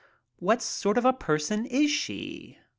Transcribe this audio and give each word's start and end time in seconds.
What 0.37 0.63
sort 0.63 0.97
of 0.97 1.05
a 1.05 1.13
person 1.13 1.67
is 1.67 1.91
she? 1.91 2.57